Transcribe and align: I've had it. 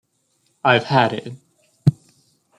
I've 0.63 0.85
had 0.85 1.13
it. 1.13 1.33